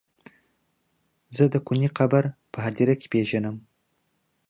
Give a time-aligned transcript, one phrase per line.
[1.35, 3.55] زه د کوني قبر په هديره کې پيژنم.